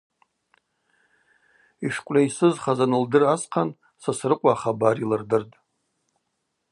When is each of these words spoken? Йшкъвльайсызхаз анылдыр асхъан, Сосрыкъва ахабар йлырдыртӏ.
Йшкъвльайсызхаз 1.85 2.79
анылдыр 2.83 3.23
асхъан, 3.33 3.69
Сосрыкъва 4.01 4.51
ахабар 4.53 4.95
йлырдыртӏ. 5.03 5.55